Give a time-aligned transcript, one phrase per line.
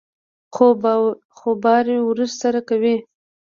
[1.37, 2.95] خوباري ورسره کوي.